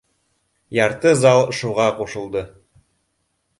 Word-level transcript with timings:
Ярты 0.77 1.11
зал 1.19 1.43
шуға 1.59 1.87
ҡушылды 2.01 2.45